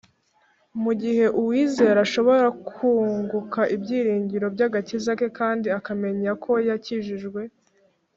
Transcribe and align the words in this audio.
Mu 0.83 0.91
gihe 1.01 1.25
uwizera 1.39 1.99
ashobora 2.07 2.45
kwunguka 2.69 3.61
ibyiringiro 3.75 4.45
by'agakiza 4.55 5.11
ke 5.19 5.27
kandi 5.39 5.67
akamenya 5.77 6.31
ko 6.43 6.51
yakijijwe, 6.67 7.41